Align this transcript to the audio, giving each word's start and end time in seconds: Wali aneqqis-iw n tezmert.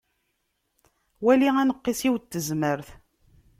Wali 1.23 1.49
aneqqis-iw 1.61 2.15
n 2.19 2.23
tezmert. 2.31 2.87